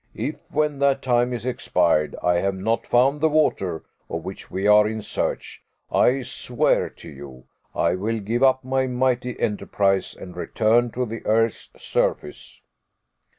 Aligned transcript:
If, 0.15 0.39
when 0.49 0.79
that 0.79 1.03
time 1.03 1.31
is 1.31 1.45
expired, 1.45 2.15
I 2.23 2.37
have 2.37 2.55
not 2.55 2.87
found 2.87 3.21
the 3.21 3.29
water 3.29 3.83
of 4.09 4.25
which 4.25 4.49
we 4.49 4.65
are 4.65 4.87
in 4.87 5.03
search, 5.03 5.63
I 5.91 6.23
swear 6.23 6.89
to 6.89 7.07
you, 7.07 7.43
I 7.75 7.93
will 7.93 8.19
give 8.19 8.41
up 8.41 8.63
my 8.65 8.87
mighty 8.87 9.39
enterprise 9.39 10.15
and 10.19 10.35
return 10.35 10.89
to 10.93 11.05
the 11.05 11.23
earth's 11.27 11.69
surface." 11.77 12.63